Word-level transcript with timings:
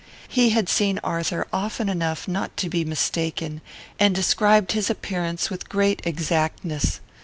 He 0.27 0.49
had 0.49 0.67
seen 0.67 0.99
Arthur 1.03 1.47
often 1.53 1.87
enough 1.87 2.27
not 2.27 2.57
to 2.57 2.69
be 2.69 2.83
mistaken, 2.83 3.61
and 3.99 4.15
described 4.15 4.71
his 4.71 4.89
appearance 4.89 5.51
with 5.51 5.69
great 5.69 6.01
exactness. 6.05 7.01